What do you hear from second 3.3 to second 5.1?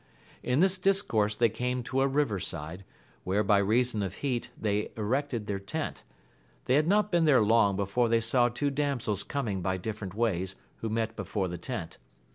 by reason of heat they